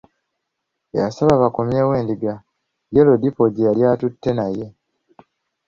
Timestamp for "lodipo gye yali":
3.07-3.81